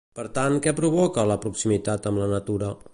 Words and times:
Per 0.19 0.23
tant, 0.37 0.55
què 0.65 0.73
provoca 0.79 1.27
la 1.33 1.37
proximitat 1.45 2.13
amb 2.13 2.25
la 2.25 2.35
natura? 2.37 2.77